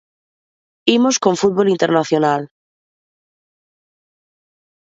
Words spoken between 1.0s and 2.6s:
con fútbol internacional.